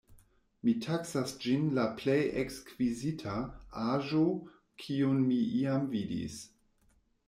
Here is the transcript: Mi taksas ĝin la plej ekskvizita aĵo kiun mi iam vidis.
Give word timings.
Mi 0.67 0.71
taksas 0.85 1.33
ĝin 1.43 1.67
la 1.79 1.83
plej 1.99 2.17
ekskvizita 2.45 3.37
aĵo 3.85 4.27
kiun 4.85 5.25
mi 5.31 5.43
iam 5.63 5.91
vidis. 5.97 6.45